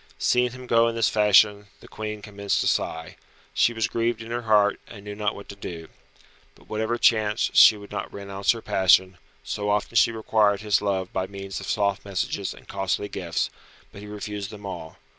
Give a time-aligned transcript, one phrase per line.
[0.17, 3.17] Seeing him go in this fashion the Queen commenced to sigh.
[3.53, 5.89] She was grieved in her heart, and knew not what to do.
[6.55, 11.13] But whatever chanced she would not renounce her passion, so often she required his love
[11.13, 13.51] by means of soft messages and costly gifts,
[13.91, 14.97] but he refused them all.